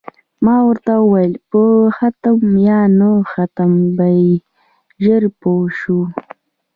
ما 0.45 0.55
ورته 0.67 0.91
وویل: 0.99 1.33
په 1.49 1.61
ختم 1.97 2.37
یا 2.67 2.79
نه 2.99 3.09
ختم 3.31 3.71
به 3.95 4.07
یې 4.21 4.33
ژر 5.03 5.23
پوه 5.41 5.65
شو. 5.79 5.99